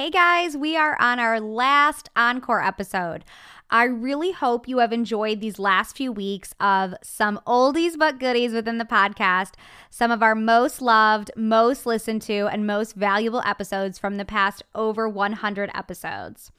[0.00, 3.22] Hey guys, we are on our last encore episode.
[3.68, 8.54] I really hope you have enjoyed these last few weeks of some oldies but goodies
[8.54, 9.56] within the podcast,
[9.90, 14.62] some of our most loved, most listened to, and most valuable episodes from the past
[14.74, 16.50] over 100 episodes.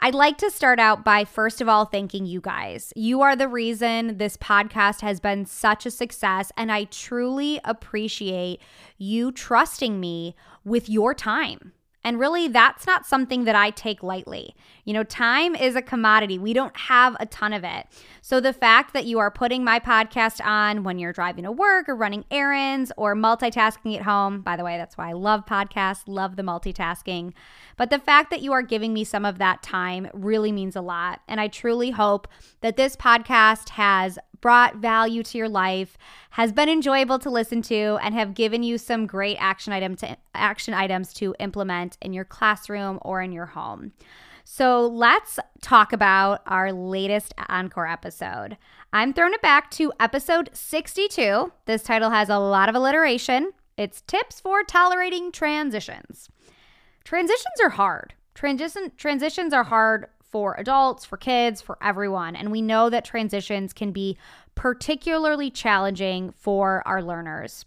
[0.00, 2.92] I'd like to start out by first of all thanking you guys.
[2.96, 8.60] You are the reason this podcast has been such a success, and I truly appreciate
[8.98, 10.34] you trusting me
[10.64, 11.70] with your time.
[12.04, 14.54] And really, that's not something that I take lightly.
[14.84, 17.86] You know, time is a commodity, we don't have a ton of it.
[18.20, 21.88] So the fact that you are putting my podcast on when you're driving to work
[21.88, 26.02] or running errands or multitasking at home, by the way, that's why I love podcasts,
[26.06, 27.32] love the multitasking.
[27.76, 30.80] But the fact that you are giving me some of that time really means a
[30.80, 31.20] lot.
[31.28, 32.28] And I truly hope
[32.60, 35.96] that this podcast has brought value to your life,
[36.30, 40.16] has been enjoyable to listen to, and have given you some great action item to
[40.34, 43.92] action items to implement in your classroom or in your home.
[44.44, 48.58] So let's talk about our latest Encore episode.
[48.92, 51.50] I'm throwing it back to episode 62.
[51.64, 53.52] This title has a lot of alliteration.
[53.78, 56.28] It's Tips for Tolerating Transitions.
[57.04, 58.12] Transitions are hard.
[58.34, 62.36] Transition, transitions are hard for adults, for kids, for everyone.
[62.36, 64.18] And we know that transitions can be
[64.54, 67.64] particularly challenging for our learners.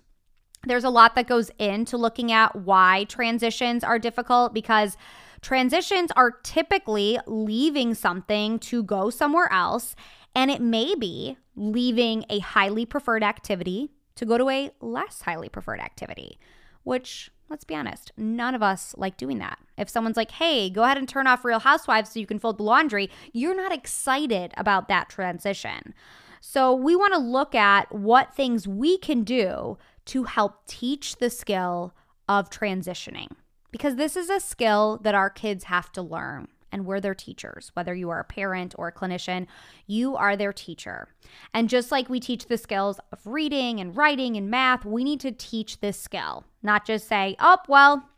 [0.64, 4.96] There's a lot that goes into looking at why transitions are difficult because
[5.42, 9.96] transitions are typically leaving something to go somewhere else.
[10.36, 15.50] And it may be leaving a highly preferred activity to go to a less highly
[15.50, 16.40] preferred activity,
[16.84, 19.58] which let's be honest, none of us like doing that.
[19.78, 22.58] If someone's like, hey, go ahead and turn off Real Housewives so you can fold
[22.58, 25.94] the laundry, you're not excited about that transition.
[26.42, 31.30] So we want to look at what things we can do to help teach the
[31.30, 31.94] skill
[32.30, 33.30] of transitioning
[33.72, 37.72] because this is a skill that our kids have to learn and we're their teachers.
[37.74, 39.48] Whether you are a parent or a clinician,
[39.86, 41.08] you are their teacher.
[41.54, 45.20] And just like we teach the skills of reading and writing and math, we need
[45.22, 48.10] to teach this skill, not just say, oh, well,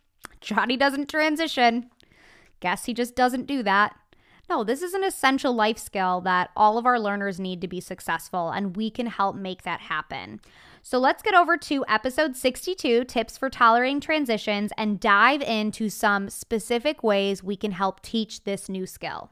[0.42, 1.90] Johnny doesn't transition.
[2.60, 3.96] Guess he just doesn't do that.
[4.50, 7.80] No, this is an essential life skill that all of our learners need to be
[7.80, 10.42] successful, and we can help make that happen.
[10.90, 16.32] So let's get over to episode 62 tips for tolerating transitions and dive into some
[16.32, 19.30] specific ways we can help teach this new skill.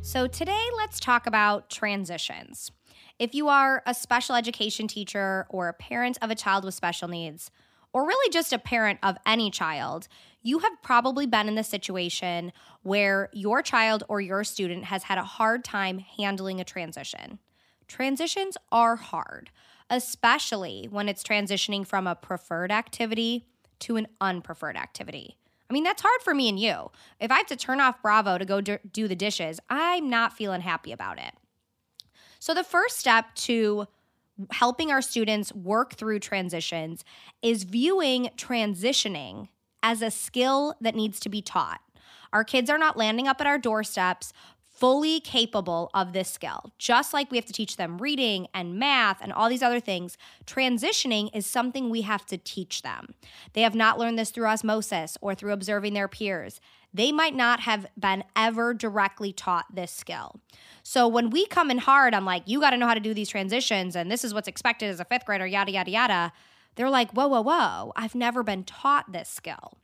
[0.00, 2.70] So, today let's talk about transitions.
[3.18, 7.08] If you are a special education teacher or a parent of a child with special
[7.08, 7.50] needs,
[7.92, 10.06] or really just a parent of any child,
[10.42, 12.52] you have probably been in the situation
[12.82, 17.40] where your child or your student has had a hard time handling a transition.
[17.88, 19.50] Transitions are hard,
[19.90, 23.46] especially when it's transitioning from a preferred activity
[23.80, 25.36] to an unpreferred activity.
[25.68, 26.90] I mean, that's hard for me and you.
[27.20, 30.62] If I have to turn off Bravo to go do the dishes, I'm not feeling
[30.62, 31.34] happy about it.
[32.40, 33.86] So, the first step to
[34.52, 37.04] helping our students work through transitions
[37.42, 39.48] is viewing transitioning
[39.82, 41.80] as a skill that needs to be taught.
[42.32, 44.32] Our kids are not landing up at our doorsteps
[44.78, 46.72] fully capable of this skill.
[46.78, 50.16] Just like we have to teach them reading and math and all these other things,
[50.46, 53.14] transitioning is something we have to teach them.
[53.54, 56.60] They have not learned this through osmosis or through observing their peers.
[56.94, 60.40] They might not have been ever directly taught this skill.
[60.82, 63.12] So when we come in hard on like, you got to know how to do
[63.12, 66.32] these transitions and this is what's expected as a fifth grader, yada, yada, yada,
[66.76, 69.78] they're like, whoa, whoa, whoa, I've never been taught this skill.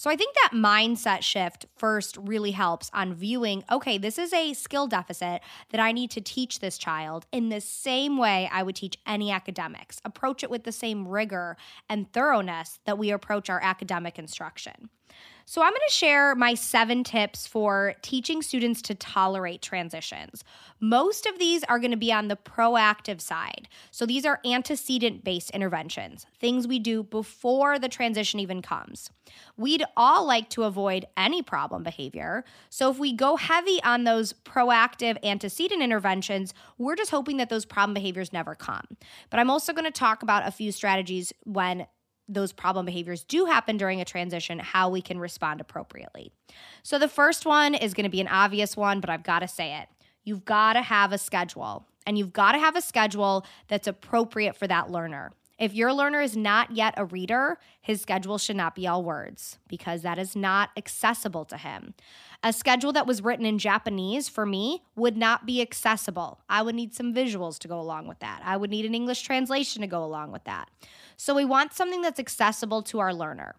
[0.00, 4.54] So I think that mindset shift first really helps on viewing okay, this is a
[4.54, 5.42] skill deficit
[5.72, 9.30] that I need to teach this child in the same way I would teach any
[9.30, 10.00] academics.
[10.02, 11.58] Approach it with the same rigor
[11.90, 14.88] and thoroughness that we approach our academic instruction.
[15.50, 20.44] So, I'm going to share my seven tips for teaching students to tolerate transitions.
[20.78, 23.66] Most of these are going to be on the proactive side.
[23.90, 29.10] So, these are antecedent based interventions, things we do before the transition even comes.
[29.56, 32.44] We'd all like to avoid any problem behavior.
[32.68, 37.64] So, if we go heavy on those proactive antecedent interventions, we're just hoping that those
[37.64, 38.86] problem behaviors never come.
[39.30, 41.88] But I'm also going to talk about a few strategies when
[42.32, 46.32] those problem behaviors do happen during a transition, how we can respond appropriately.
[46.82, 49.48] So, the first one is going to be an obvious one, but I've got to
[49.48, 49.88] say it.
[50.24, 54.56] You've got to have a schedule, and you've got to have a schedule that's appropriate
[54.56, 55.32] for that learner.
[55.60, 59.58] If your learner is not yet a reader, his schedule should not be all words
[59.68, 61.92] because that is not accessible to him.
[62.42, 66.40] A schedule that was written in Japanese for me would not be accessible.
[66.48, 68.40] I would need some visuals to go along with that.
[68.42, 70.70] I would need an English translation to go along with that.
[71.18, 73.54] So we want something that's accessible to our learner.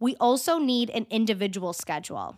[0.00, 2.36] We also need an individual schedule.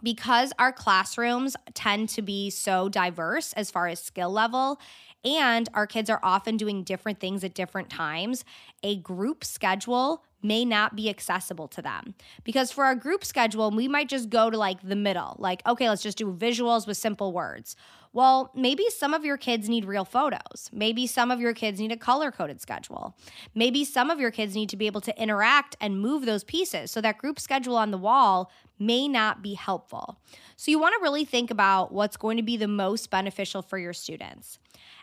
[0.00, 4.80] Because our classrooms tend to be so diverse as far as skill level,
[5.24, 8.44] and our kids are often doing different things at different times,
[8.82, 12.14] a group schedule may not be accessible to them.
[12.44, 15.88] Because for our group schedule, we might just go to like the middle, like, okay,
[15.88, 17.76] let's just do visuals with simple words.
[18.12, 20.70] Well, maybe some of your kids need real photos.
[20.72, 23.16] Maybe some of your kids need a color coded schedule.
[23.54, 26.90] Maybe some of your kids need to be able to interact and move those pieces.
[26.90, 30.18] So that group schedule on the wall may not be helpful.
[30.56, 33.78] So you want to really think about what's going to be the most beneficial for
[33.78, 34.58] your students.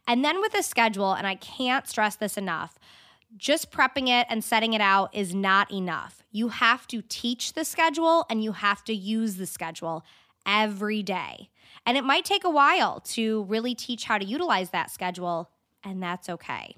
[0.08, 2.80] And then with a schedule, and I can't stress this enough,
[3.38, 6.24] just prepping it and setting it out is not enough.
[6.32, 10.04] You have to teach the schedule and you have to use the schedule
[10.46, 11.50] every day.
[11.86, 15.50] And it might take a while to really teach how to utilize that schedule,
[15.84, 16.78] and that's okay.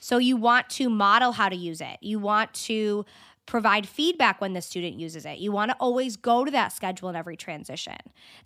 [0.00, 1.98] So you want to model how to use it.
[2.00, 3.04] You want to
[3.46, 5.38] provide feedback when the student uses it.
[5.38, 7.96] You want to always go to that schedule in every transition.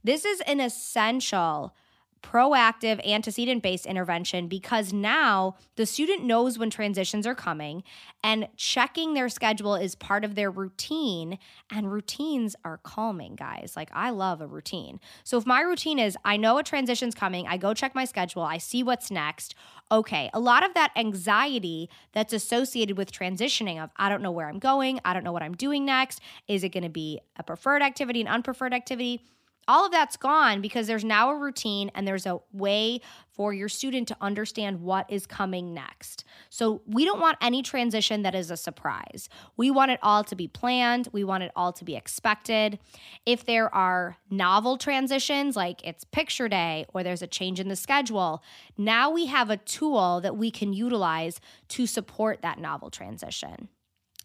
[0.04, 1.74] This is an essential
[2.22, 7.82] proactive antecedent based intervention because now the student knows when transitions are coming
[8.22, 11.38] and checking their schedule is part of their routine
[11.70, 13.74] and routines are calming guys.
[13.76, 15.00] Like i love a routine.
[15.24, 18.42] So if my routine is i know a transition's coming i go check my schedule
[18.42, 19.54] i see what's next
[19.90, 24.48] okay a lot of that anxiety that's associated with transitioning of i don't know where
[24.48, 27.42] i'm going i don't know what i'm doing next is it going to be a
[27.42, 29.20] preferred activity an unpreferred activity
[29.68, 33.00] all of that's gone because there's now a routine and there's a way
[33.30, 36.24] for your student to understand what is coming next.
[36.50, 39.28] So, we don't want any transition that is a surprise.
[39.56, 42.78] We want it all to be planned, we want it all to be expected.
[43.24, 47.76] If there are novel transitions, like it's picture day or there's a change in the
[47.76, 48.42] schedule,
[48.76, 53.68] now we have a tool that we can utilize to support that novel transition.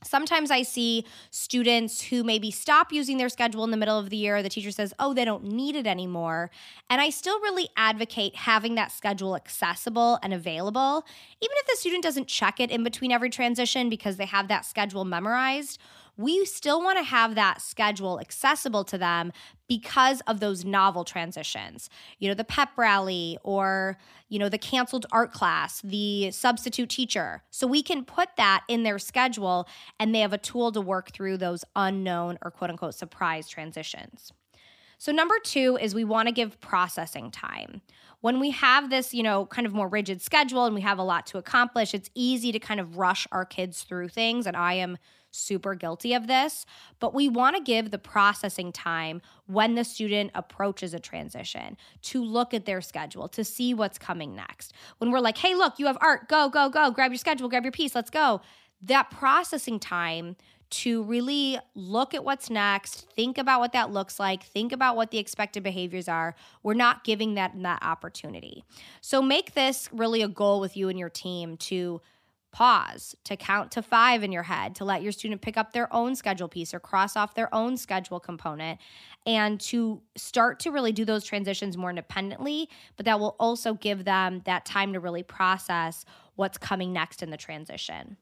[0.04, 4.18] Sometimes I see students who maybe stop using their schedule in the middle of the
[4.18, 4.44] year.
[4.44, 6.52] The teacher says, oh, they don't need it anymore.
[6.90, 11.04] And I still really advocate having that schedule accessible and available,
[11.42, 14.66] even if the student doesn't check it in between every transition because they have that
[14.66, 15.80] schedule memorized
[16.18, 19.32] we still want to have that schedule accessible to them
[19.68, 21.90] because of those novel transitions.
[22.20, 23.98] You know, the pep rally or,
[24.28, 27.44] you know, the canceled art class, the substitute teacher.
[27.52, 29.68] So we can put that in their schedule
[30.00, 34.34] and they have a tool to work through those unknown or quote unquote surprise transitions.
[34.98, 37.82] So, number two is we want to give processing time.
[38.22, 41.04] When we have this, you know, kind of more rigid schedule and we have a
[41.04, 44.48] lot to accomplish, it's easy to kind of rush our kids through things.
[44.48, 44.98] And I am
[45.30, 46.66] super guilty of this,
[47.00, 52.24] but we want to give the processing time when the student approaches a transition to
[52.24, 54.74] look at their schedule, to see what's coming next.
[54.98, 57.64] When we're like, hey, look, you have art, go, go, go, grab your schedule, grab
[57.64, 58.42] your piece, let's go.
[58.82, 60.36] That processing time
[60.70, 65.12] to really look at what's next, think about what that looks like, think about what
[65.12, 66.36] the expected behaviors are.
[66.64, 68.64] We're not giving that that opportunity.
[69.02, 72.02] So make this really a goal with you and your team to
[72.52, 75.94] pause, to count to 5 in your head, to let your student pick up their
[75.94, 78.80] own schedule piece or cross off their own schedule component
[79.26, 84.06] and to start to really do those transitions more independently, but that will also give
[84.06, 86.06] them that time to really process
[86.36, 88.18] what's coming next in the transition.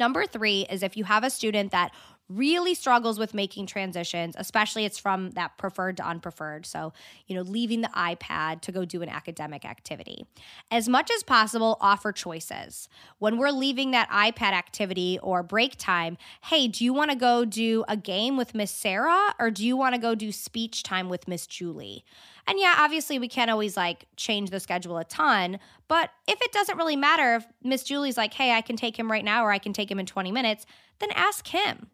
[0.00, 1.92] Number three is if you have a student that
[2.30, 6.64] really struggles with making transitions, especially it's from that preferred to unpreferred.
[6.64, 6.92] So,
[7.26, 10.24] you know, leaving the iPad to go do an academic activity.
[10.70, 12.88] As much as possible, offer choices.
[13.18, 17.44] When we're leaving that iPad activity or break time, hey, do you want to go
[17.44, 21.08] do a game with Miss Sarah or do you want to go do speech time
[21.08, 22.04] with Miss Julie?
[22.46, 25.58] And yeah, obviously we can't always like change the schedule a ton,
[25.88, 29.10] but if it doesn't really matter if Miss Julie's like, "Hey, I can take him
[29.10, 30.66] right now or I can take him in 20 minutes,"
[30.98, 31.90] then ask him.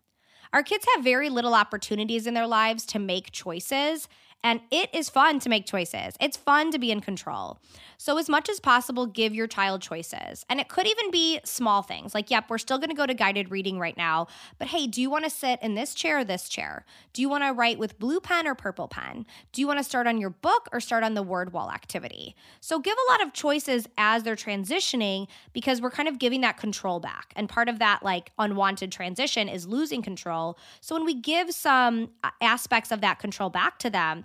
[0.52, 4.08] Our kids have very little opportunities in their lives to make choices,
[4.42, 6.14] and it is fun to make choices.
[6.20, 7.58] It's fun to be in control.
[7.98, 10.44] So, as much as possible, give your child choices.
[10.48, 13.50] And it could even be small things like, yep, we're still to go to guided
[13.50, 14.28] reading right now,
[14.58, 16.84] but hey, do you want to sit in this chair or this chair?
[17.12, 19.26] Do you want to write with blue pen or purple pen?
[19.52, 22.36] Do you want to start on your book or start on the word wall activity?
[22.60, 26.56] So, give a lot of choices as they're transitioning because we're kind of giving that
[26.56, 27.32] control back.
[27.36, 30.58] And part of that, like, unwanted transition is losing control.
[30.80, 34.24] So, when we give some uh, aspects of that control back to them,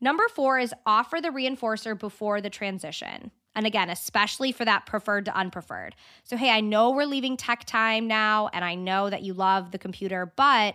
[0.00, 3.30] Number four is offer the reinforcer before the transition.
[3.56, 5.92] And again, especially for that preferred to unpreferred.
[6.24, 9.70] So, hey, I know we're leaving tech time now, and I know that you love
[9.70, 10.74] the computer, but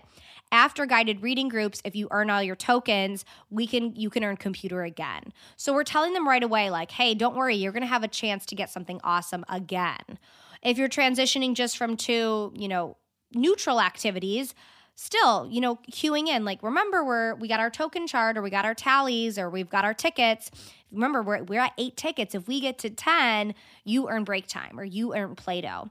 [0.51, 4.35] after guided reading groups if you earn all your tokens we can you can earn
[4.35, 7.88] computer again so we're telling them right away like hey don't worry you're going to
[7.88, 10.17] have a chance to get something awesome again
[10.63, 12.97] if you're transitioning just from two you know
[13.33, 14.55] neutral activities
[15.00, 16.44] still, you know, cueing in.
[16.44, 19.70] Like, remember, we're we got our token chart, or we got our tallies, or we've
[19.70, 20.51] got our tickets.
[20.91, 22.36] Remember, we're we're at eight tickets.
[22.36, 25.89] If we get to ten, you earn break time, or you earn Play-Doh.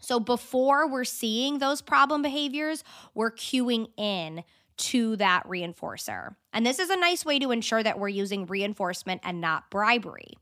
[0.00, 2.82] So before we're seeing those problem behaviors,
[3.14, 4.42] we're cueing in
[4.78, 6.36] to that reinforcer.
[6.52, 10.34] And this is a nice way to ensure that we're using reinforcement and not bribery.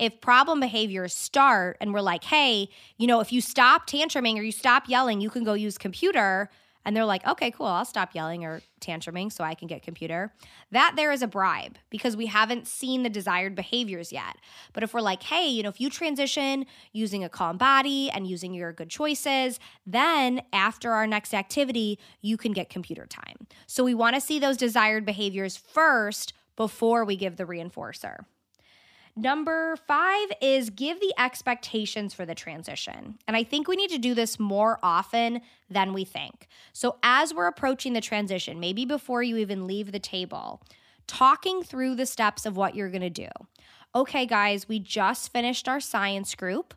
[0.00, 2.68] If problem behaviors start and we're like, hey,
[2.98, 6.50] you know, if you stop tantruming or you stop yelling, you can go use computer
[6.86, 10.32] and they're like, okay, cool, I'll stop yelling or tantruming so I can get computer.
[10.70, 14.36] That there is a bribe because we haven't seen the desired behaviors yet.
[14.72, 18.24] But if we're like, hey, you know, if you transition using a calm body and
[18.24, 23.48] using your good choices, then after our next activity, you can get computer time.
[23.66, 28.26] So we want to see those desired behaviors first before we give the reinforcer.
[29.18, 33.18] Number five is give the expectations for the transition.
[33.26, 36.48] And I think we need to do this more often than we think.
[36.74, 40.60] So, as we're approaching the transition, maybe before you even leave the table,
[41.06, 43.28] talking through the steps of what you're gonna do.
[43.94, 46.74] Okay, guys, we just finished our science group.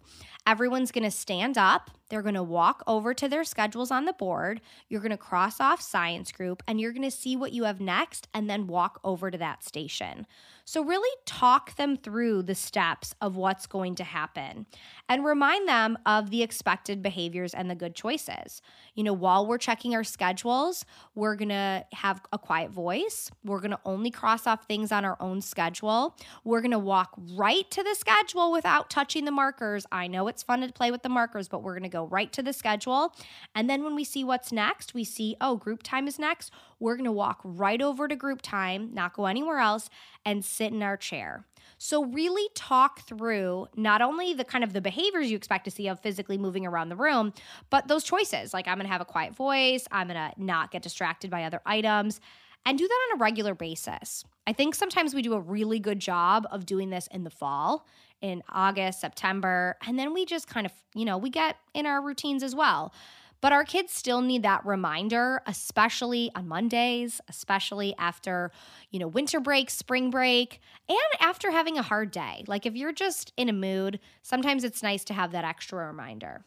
[0.47, 4.61] Everyone's gonna stand up they're going to walk over to their schedules on the board.
[4.89, 7.79] You're going to cross off science group and you're going to see what you have
[7.79, 10.25] next and then walk over to that station.
[10.65, 14.67] So, really talk them through the steps of what's going to happen
[15.07, 18.61] and remind them of the expected behaviors and the good choices.
[18.93, 20.85] You know, while we're checking our schedules,
[21.15, 23.31] we're going to have a quiet voice.
[23.43, 26.15] We're going to only cross off things on our own schedule.
[26.43, 29.87] We're going to walk right to the schedule without touching the markers.
[29.91, 32.31] I know it's fun to play with the markers, but we're going to go right
[32.33, 33.13] to the schedule.
[33.53, 36.51] And then when we see what's next, we see, oh, group time is next.
[36.79, 39.89] We're going to walk right over to group time, not go anywhere else,
[40.25, 41.45] and sit in our chair.
[41.77, 45.87] So really talk through not only the kind of the behaviors you expect to see
[45.87, 47.33] of physically moving around the room,
[47.69, 48.53] but those choices.
[48.53, 51.43] Like I'm going to have a quiet voice, I'm going to not get distracted by
[51.43, 52.19] other items
[52.65, 54.23] and do that on a regular basis.
[54.45, 57.87] I think sometimes we do a really good job of doing this in the fall
[58.21, 62.01] in August, September, and then we just kind of, you know, we get in our
[62.01, 62.93] routines as well.
[63.41, 68.51] But our kids still need that reminder, especially on Mondays, especially after,
[68.91, 72.43] you know, winter break, spring break, and after having a hard day.
[72.47, 76.43] Like if you're just in a mood, sometimes it's nice to have that extra reminder.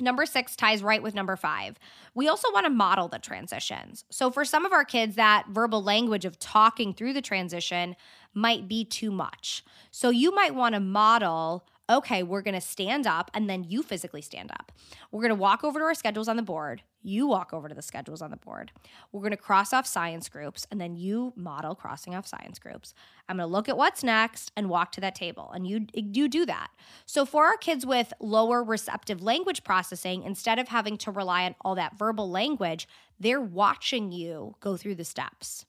[0.00, 1.78] Number six ties right with number five.
[2.14, 4.04] We also want to model the transitions.
[4.10, 7.96] So, for some of our kids, that verbal language of talking through the transition
[8.32, 9.64] might be too much.
[9.90, 13.82] So, you might want to model okay, we're going to stand up and then you
[13.82, 14.72] physically stand up.
[15.10, 16.82] We're going to walk over to our schedules on the board.
[17.02, 18.72] You walk over to the schedules on the board.
[19.10, 22.92] We're going to cross off science groups and then you model crossing off science groups.
[23.28, 25.50] I'm going to look at what's next and walk to that table.
[25.54, 26.68] And you you do that.
[27.06, 31.54] So for our kids with lower receptive language processing, instead of having to rely on
[31.62, 32.86] all that verbal language,
[33.18, 35.64] they're watching you go through the steps.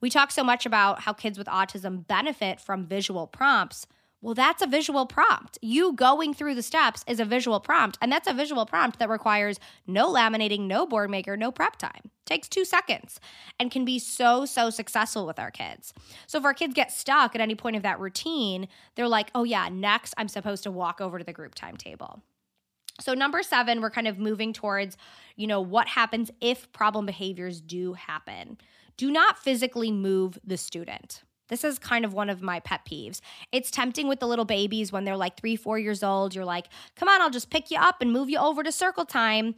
[0.00, 3.86] We talk so much about how kids with autism benefit from visual prompts.
[4.24, 5.58] Well, that's a visual prompt.
[5.60, 9.10] You going through the steps is a visual prompt, and that's a visual prompt that
[9.10, 12.10] requires no laminating, no board maker, no prep time.
[12.24, 13.20] Takes two seconds
[13.60, 15.92] and can be so, so successful with our kids.
[16.26, 19.44] So, if our kids get stuck at any point of that routine, they're like, oh,
[19.44, 22.22] yeah, next I'm supposed to walk over to the group timetable.
[23.02, 24.96] So, number seven, we're kind of moving towards,
[25.36, 28.56] you know, what happens if problem behaviors do happen.
[28.96, 31.24] Do not physically move the student.
[31.54, 33.20] This is kind of one of my pet peeves.
[33.52, 36.34] It's tempting with the little babies when they're like three, four years old.
[36.34, 39.04] You're like, come on, I'll just pick you up and move you over to circle
[39.04, 39.54] time.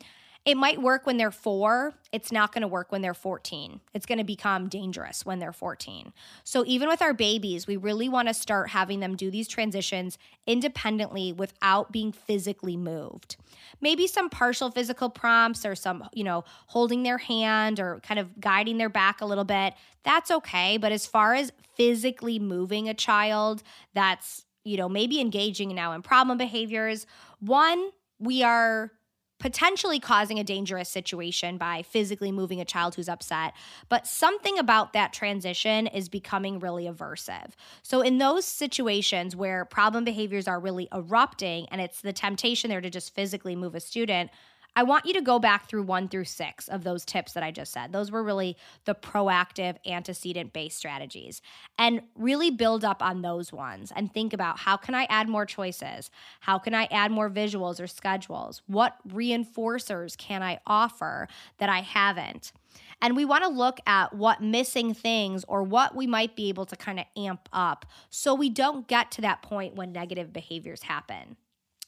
[0.47, 1.95] It might work when they're four.
[2.13, 3.81] It's not going to work when they're 14.
[3.95, 6.13] It's going to become dangerous when they're 14.
[6.45, 10.19] So, even with our babies, we really want to start having them do these transitions
[10.47, 13.35] independently without being physically moved.
[13.81, 18.39] Maybe some partial physical prompts or some, you know, holding their hand or kind of
[18.39, 19.75] guiding their back a little bit.
[20.05, 20.77] That's okay.
[20.77, 26.03] But as far as physically moving a child, that's, you know, maybe engaging now in
[26.03, 27.05] problem behaviors,
[27.41, 28.93] one, we are
[29.39, 33.53] potentially causing a dangerous situation by physically moving a child who's upset.
[33.89, 37.53] But something about that transition is becoming really aversive.
[37.83, 42.81] So, in those situations where problem behaviors are really erupting and it's the temptation there
[42.81, 44.31] to just physically move a student,
[44.79, 47.51] I want you to go back through one through six of those tips that I
[47.51, 47.93] just said.
[47.93, 51.41] Those were really the proactive antecedent based strategies
[51.79, 55.47] and really build up on those ones and think about how can I add more
[55.47, 56.11] choices?
[56.41, 58.61] How can I add more visuals or schedules?
[58.67, 62.53] What reinforcers can I offer that I haven't?
[63.01, 66.67] And we want to look at what missing things or what we might be able
[66.67, 70.83] to kind of amp up so we don't get to that point when negative behaviors
[70.83, 71.37] happen.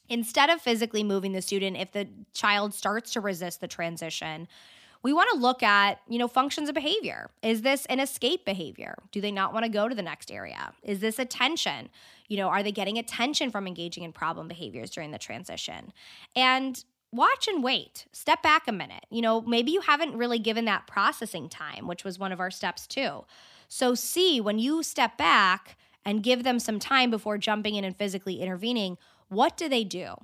[0.09, 4.47] Instead of physically moving the student, if the child starts to resist the transition,
[5.01, 7.29] we want to look at, you know, functions of behavior.
[7.41, 8.95] Is this an escape behavior?
[9.11, 10.73] Do they not want to go to the next area?
[10.83, 11.89] Is this attention?
[12.27, 15.93] You know, are they getting attention from engaging in problem behaviors during the transition?
[16.35, 18.07] And watch and wait.
[18.11, 19.05] Step back a minute.
[19.09, 22.51] You know, maybe you haven't really given that processing time, which was one of our
[22.51, 23.23] steps too.
[23.69, 27.95] So see when you step back and give them some time before jumping in and
[27.95, 28.97] physically intervening,
[29.29, 30.15] what do they do?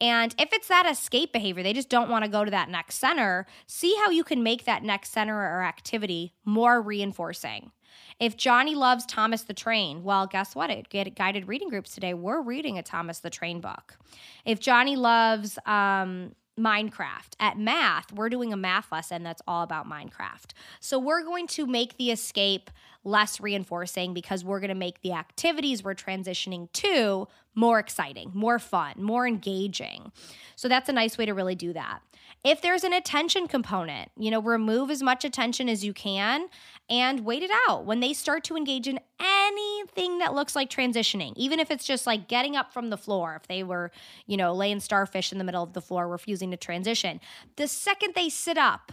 [0.00, 2.96] And if it's that escape behavior, they just don't want to go to that next
[2.96, 7.70] center, see how you can make that next center or activity more reinforcing.
[8.18, 10.70] If Johnny loves Thomas the Train, well, guess what?
[10.70, 13.96] At guided reading groups today, we're reading a Thomas the Train book.
[14.44, 17.34] If Johnny loves um, Minecraft.
[17.40, 20.50] At math, we're doing a math lesson that's all about Minecraft.
[20.80, 22.70] So we're going to make the escape
[23.04, 28.58] less reinforcing because we're going to make the activities we're transitioning to more exciting, more
[28.58, 30.12] fun, more engaging.
[30.56, 32.00] So that's a nice way to really do that.
[32.44, 36.48] If there's an attention component, you know, remove as much attention as you can
[36.88, 37.84] and wait it out.
[37.84, 42.06] When they start to engage in anything that looks like transitioning, even if it's just
[42.06, 43.90] like getting up from the floor, if they were,
[44.26, 47.20] you know, laying starfish in the middle of the floor, refusing to transition,
[47.56, 48.92] the second they sit up,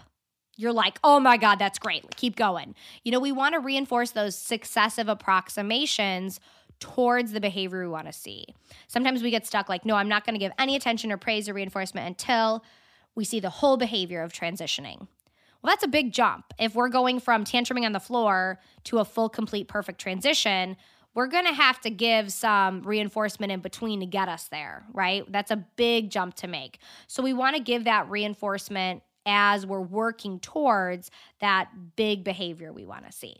[0.57, 2.15] you're like, oh my God, that's great.
[2.15, 2.75] Keep going.
[3.03, 6.39] You know, we want to reinforce those successive approximations
[6.79, 8.45] towards the behavior we want to see.
[8.87, 11.47] Sometimes we get stuck like, no, I'm not going to give any attention or praise
[11.47, 12.63] or reinforcement until
[13.15, 15.07] we see the whole behavior of transitioning.
[15.61, 16.53] Well, that's a big jump.
[16.59, 20.77] If we're going from tantruming on the floor to a full, complete, perfect transition,
[21.15, 25.23] we're going to have to give some reinforcement in between to get us there, right?
[25.31, 26.79] That's a big jump to make.
[27.07, 32.85] So we want to give that reinforcement as we're working towards that big behavior we
[32.85, 33.37] want to see.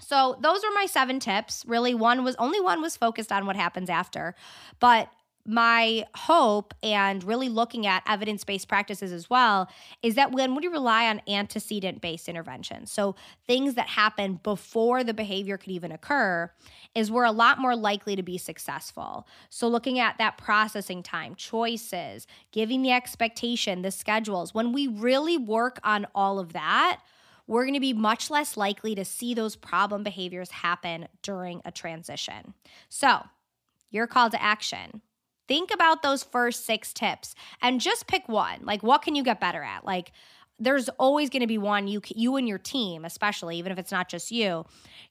[0.00, 1.64] So those are my seven tips.
[1.66, 4.36] Really, one was only one was focused on what happens after,
[4.78, 5.08] but
[5.48, 9.66] my hope and really looking at evidence based practices as well
[10.02, 15.14] is that when we rely on antecedent based interventions, so things that happen before the
[15.14, 16.50] behavior could even occur,
[16.94, 19.26] is we're a lot more likely to be successful.
[19.48, 25.38] So, looking at that processing time, choices, giving the expectation, the schedules, when we really
[25.38, 27.00] work on all of that,
[27.46, 31.72] we're going to be much less likely to see those problem behaviors happen during a
[31.72, 32.52] transition.
[32.90, 33.22] So,
[33.90, 35.00] your call to action
[35.48, 38.60] Think about those first six tips and just pick one.
[38.62, 39.84] Like, what can you get better at?
[39.84, 40.12] Like,
[40.60, 43.92] there's always going to be one you you and your team especially even if it's
[43.92, 44.64] not just you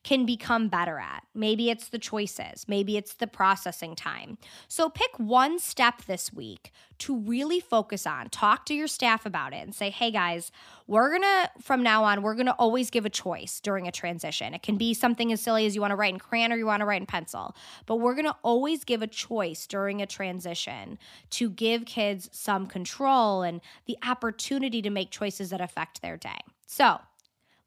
[0.03, 1.23] can become better at.
[1.33, 4.37] Maybe it's the choices maybe it's the processing time.
[4.67, 9.53] So pick one step this week to really focus on talk to your staff about
[9.53, 10.51] it and say hey guys
[10.87, 13.91] we're going to from now on we're going to always give a choice during a
[13.91, 14.53] transition.
[14.53, 16.65] It can be something as silly as you want to write in crayon or you
[16.65, 17.55] want to write in pencil
[17.85, 20.97] but we're going to always give a choice during a transition
[21.31, 26.17] to give kids some control and the opportunity to make choices choices that affect their
[26.17, 26.39] day.
[26.65, 26.99] So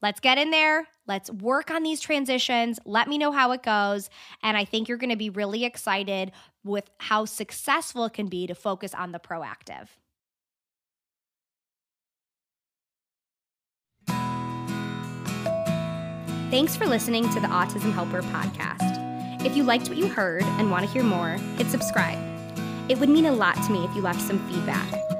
[0.02, 0.87] let's get in there.
[1.06, 2.78] Let's work on these transitions.
[2.85, 4.11] Let me know how it goes.
[4.42, 6.33] And I think you're going to be really excited
[6.64, 9.88] with how successful it can be to focus on the proactive.
[16.50, 19.46] Thanks for listening to the Autism Helper podcast.
[19.46, 22.18] If you liked what you heard and want to hear more, hit subscribe.
[22.90, 25.19] It would mean a lot to me if you left some feedback.